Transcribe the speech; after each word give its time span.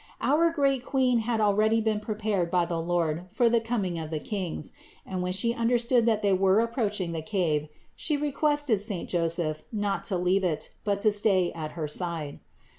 Our 0.19 0.49
great 0.49 0.83
Queen 0.83 1.19
had 1.19 1.39
already 1.39 1.79
been 1.79 1.99
prepared 1.99 2.49
by 2.49 2.65
the 2.65 2.81
Lord 2.81 3.31
for 3.31 3.47
the 3.49 3.61
coming 3.61 3.99
of 3.99 4.09
the 4.09 4.17
Kings, 4.17 4.73
and 5.05 5.21
when 5.21 5.31
She 5.31 5.53
understood 5.53 6.07
that 6.07 6.23
they 6.23 6.33
were 6.33 6.59
ap 6.59 6.75
proaching 6.75 7.13
the 7.13 7.21
cave, 7.21 7.67
She 7.95 8.17
requested 8.17 8.81
saint 8.81 9.09
Joseph 9.11 9.61
not 9.71 10.03
to 10.05 10.17
leave 10.17 10.43
it, 10.43 10.71
but 10.83 11.01
to 11.01 11.11
stay 11.11 11.51
at 11.51 11.73
her 11.73 11.87
side. 11.87 12.39